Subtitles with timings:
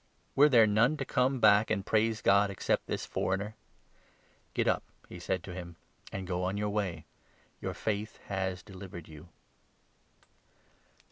[0.35, 3.55] Were there none to come 18 back and praise God except this foreigner?
[4.55, 5.75] Get up," he said to 19 him,
[6.11, 7.05] "and go on your way.
[7.61, 9.29] Your faith has delivered you."